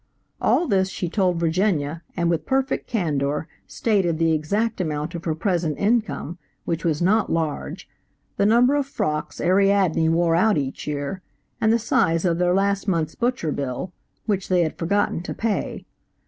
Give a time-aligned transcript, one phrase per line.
[0.41, 5.35] All this she told Virginia, and with perfect candor stated the exact amount of her
[5.35, 7.87] present income, which was not large,
[8.35, 11.21] the number of frocks Ariadne wore out each year,
[11.61, 13.93] and the size of their last month's butcher bill
[14.25, 15.85] (which they had forgotten to pay).